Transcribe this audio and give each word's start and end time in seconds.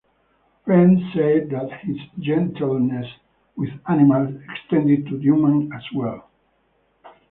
Friends 0.65 0.99
said 1.13 1.51
that 1.51 1.71
his 1.81 1.95
gentleness 2.17 3.05
with 3.55 3.69
animals 3.87 4.35
extended 4.49 5.05
to 5.05 5.19
humans 5.19 5.71
as 5.75 5.83
well. 5.93 6.27